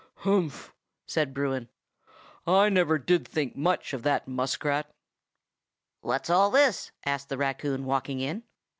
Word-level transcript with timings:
"Humph!" 0.25 0.73
said 1.05 1.31
Bruin, 1.31 1.69
"I 2.47 2.69
never 2.69 2.97
did 2.97 3.27
think 3.27 3.55
much 3.55 3.93
of 3.93 4.01
that 4.01 4.27
muskrat." 4.27 4.91
"What's 5.99 6.31
all 6.31 6.49
this?" 6.49 6.91
asked 7.05 7.29
the 7.29 7.37
raccoon, 7.37 7.85
walking 7.85 8.19
in. 8.19 8.41